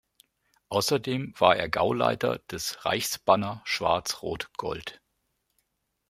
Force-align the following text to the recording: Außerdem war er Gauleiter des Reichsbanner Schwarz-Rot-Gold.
Außerdem 0.69 1.35
war 1.37 1.55
er 1.57 1.69
Gauleiter 1.69 2.39
des 2.49 2.85
Reichsbanner 2.85 3.61
Schwarz-Rot-Gold. 3.65 4.99